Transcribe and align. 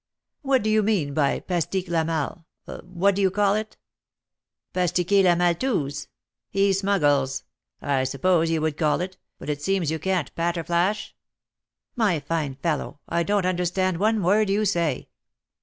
"What 0.41 0.63
do 0.63 0.69
you 0.71 0.81
mean 0.81 1.13
by 1.13 1.41
pastique 1.41 1.87
la 1.87 2.03
mal 2.03 2.47
What 2.65 3.13
do 3.13 3.21
you 3.21 3.29
call 3.29 3.53
it?" 3.53 3.77
"Pastiquer 4.73 5.21
la 5.21 5.35
maltouze. 5.35 6.07
He 6.49 6.73
smuggles, 6.73 7.43
I 7.83 8.05
suppose 8.05 8.49
you 8.49 8.61
would 8.61 8.77
call 8.77 9.01
it; 9.01 9.17
but 9.37 9.47
it 9.47 9.61
seems 9.61 9.91
you 9.91 9.99
can't 9.99 10.33
'patter 10.33 10.63
flash?'" 10.63 11.15
"My 11.95 12.19
fine 12.19 12.55
fellow, 12.55 12.99
I 13.07 13.21
don't 13.21 13.45
understand 13.45 13.99
one 13.99 14.23
word 14.23 14.49
you 14.49 14.65
say." 14.65 15.09